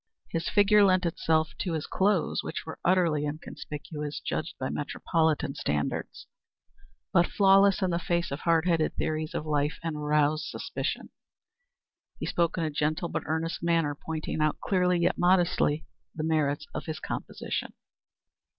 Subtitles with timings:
[0.29, 6.25] His figure lent itself to his clothes, which were utterly inconspicuous, judged by metropolitan standards,
[7.13, 11.11] but flawless in the face of hard headed theories of life, and aroused suspicion.
[12.17, 16.65] He spoke in a gentle but earnest manner, pointing out clearly, yet modestly, the merits
[16.73, 17.71] of his composition.